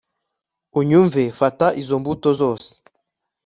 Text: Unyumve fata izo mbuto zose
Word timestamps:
Unyumve 0.79 1.23
fata 1.39 1.67
izo 1.81 1.95
mbuto 2.01 2.29
zose 2.39 2.69